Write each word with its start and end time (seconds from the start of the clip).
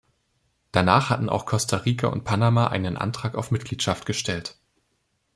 Danach 0.71 1.11
hatten 1.11 1.29
auch 1.29 1.45
Costa 1.45 1.77
Rica 1.77 2.07
und 2.07 2.23
Panama 2.23 2.65
einen 2.65 2.97
Antrag 2.97 3.35
auf 3.35 3.51
Mitgliedschaft 3.51 4.07
gestellt. 4.07 4.57